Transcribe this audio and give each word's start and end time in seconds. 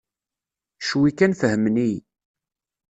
Cwi 0.87 1.11
kan 1.17 1.33
fehmen-iyi. 1.41 1.97